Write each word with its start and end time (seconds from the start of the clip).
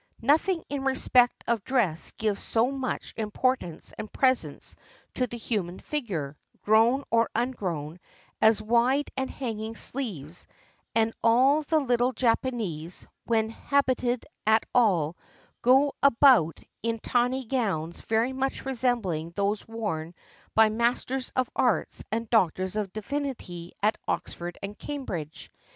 Nothing 0.23 0.63
in 0.67 0.83
respect 0.83 1.43
of 1.47 1.63
dress 1.63 2.09
gives 2.13 2.41
so 2.41 2.71
much 2.71 3.13
importance 3.17 3.93
and 3.99 4.11
presence 4.11 4.75
to 5.13 5.27
the 5.27 5.37
human 5.37 5.77
figure, 5.77 6.35
grown 6.63 7.03
or 7.11 7.29
ungrown, 7.35 7.99
as 8.41 8.63
wide 8.63 9.11
and 9.15 9.29
hanging 9.29 9.75
sleeves; 9.75 10.47
and 10.95 11.13
all 11.23 11.61
the 11.61 11.79
little 11.79 12.13
Japanese, 12.13 13.07
when 13.25 13.49
habited 13.51 14.25
at 14.47 14.63
all, 14.73 15.17
go 15.61 15.93
about 16.01 16.63
in 16.81 16.97
tiny 16.97 17.45
gowns 17.45 18.01
very 18.01 18.33
much 18.33 18.65
resembling 18.65 19.29
those 19.35 19.67
worn 19.67 20.15
by 20.55 20.69
Masters 20.69 21.31
of 21.35 21.47
Arts 21.55 22.03
and 22.11 22.27
Doctors 22.31 22.75
of 22.75 22.91
Divinity 22.91 23.73
at 23.83 23.99
Oxford 24.07 24.57
and 24.63 24.75
Cambridge. 24.79 25.51